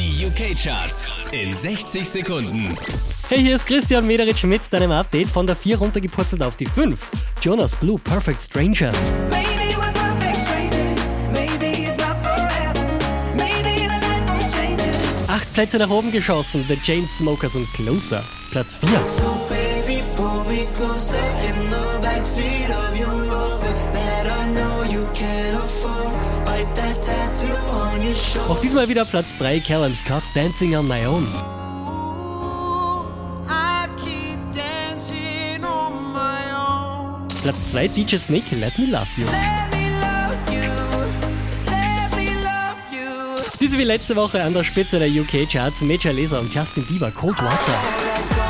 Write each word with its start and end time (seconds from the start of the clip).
Die 0.00 0.24
UK-Charts 0.24 1.12
in 1.30 1.54
60 1.54 2.08
Sekunden. 2.08 2.74
Hey, 3.28 3.42
hier 3.42 3.56
ist 3.56 3.66
Christian 3.66 4.06
Mederitsch 4.06 4.44
mit 4.44 4.62
deinem 4.70 4.92
Update 4.92 5.28
von 5.28 5.46
der 5.46 5.54
4 5.54 5.76
runtergepurzelt 5.76 6.42
auf 6.42 6.56
die 6.56 6.64
5. 6.64 7.10
Jonas 7.42 7.76
Blue, 7.76 7.98
Perfect 7.98 8.40
Strangers. 8.40 8.96
Maybe 9.28 9.76
we're 9.76 9.92
perfect 9.92 10.38
strangers. 10.38 11.00
Maybe 11.34 11.86
it's 11.86 11.98
not 11.98 12.16
forever. 12.22 12.82
Maybe 13.36 13.82
the 13.82 14.00
night 14.00 14.24
will 14.26 14.50
change 14.50 14.80
us. 14.80 15.28
Acht 15.28 15.52
Plätze 15.52 15.76
nach 15.76 15.90
oben 15.90 16.10
geschossen, 16.10 16.64
The 16.66 16.76
Chainsmokers 16.76 17.54
und 17.54 17.70
Closer. 17.74 18.24
Platz 18.52 18.76
4. 18.76 18.88
So 19.04 19.46
baby, 19.50 20.02
pull 20.16 20.44
me 20.48 20.66
closer 20.78 21.18
in 21.46 21.70
the 21.70 22.00
backseat 22.00 22.70
of 22.70 22.98
your 22.98 23.30
Rover 23.30 23.74
that 23.92 24.24
I 24.24 24.50
know 24.54 24.82
you 24.82 25.06
can't 25.12 25.62
afford. 25.62 26.14
Bite 26.46 26.74
that 26.74 27.02
tattoo. 27.02 27.69
Auch 28.48 28.60
diesmal 28.60 28.88
wieder 28.88 29.04
Platz 29.04 29.36
3, 29.38 29.60
Callum 29.60 29.94
Scott, 29.94 30.22
Dancing 30.34 30.76
on 30.76 30.86
My 30.86 31.06
Own. 31.06 31.26
Platz 37.42 37.70
2, 37.72 37.88
DJ 37.88 38.16
Snake, 38.16 38.56
Let 38.56 38.78
Me 38.78 38.86
Love 38.86 39.06
You. 39.16 39.26
Diese 43.58 43.76
wie 43.78 43.84
letzte 43.84 44.14
Woche 44.16 44.42
an 44.42 44.54
der 44.54 44.64
Spitze 44.64 44.98
der 44.98 45.08
UK-Charts, 45.08 45.80
Major 45.82 46.12
Lazer 46.12 46.40
und 46.40 46.54
Justin 46.54 46.84
Bieber, 46.84 47.10
Cold 47.10 47.38
Water. 47.38 48.49